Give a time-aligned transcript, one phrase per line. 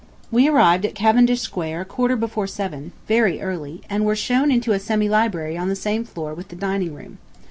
[0.31, 4.71] We arrived at Cavendish Square a quarter before seven (very early) and were shown into
[4.71, 7.19] a semi library on the same floor with the dining room.